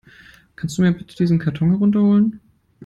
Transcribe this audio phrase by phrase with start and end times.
[0.55, 2.39] Kannst du mir bitte diesen Karton herunter holen?